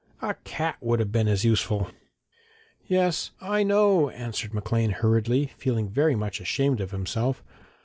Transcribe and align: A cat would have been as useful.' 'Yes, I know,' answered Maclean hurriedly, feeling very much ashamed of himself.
A 0.19 0.33
cat 0.45 0.77
would 0.81 0.99
have 0.99 1.11
been 1.11 1.27
as 1.27 1.45
useful.' 1.45 1.91
'Yes, 2.87 3.29
I 3.39 3.61
know,' 3.61 4.09
answered 4.09 4.51
Maclean 4.51 4.89
hurriedly, 4.89 5.51
feeling 5.59 5.87
very 5.89 6.15
much 6.15 6.41
ashamed 6.41 6.81
of 6.81 6.89
himself. 6.89 7.43